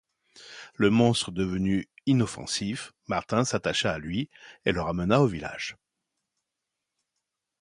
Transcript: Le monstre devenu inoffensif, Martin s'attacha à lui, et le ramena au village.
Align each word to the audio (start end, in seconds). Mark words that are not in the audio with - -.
Le 0.73 0.89
monstre 0.89 1.29
devenu 1.29 1.87
inoffensif, 2.07 2.91
Martin 3.07 3.45
s'attacha 3.45 3.93
à 3.93 3.99
lui, 3.99 4.31
et 4.65 4.71
le 4.71 4.81
ramena 4.81 5.21
au 5.21 5.27
village. 5.27 5.77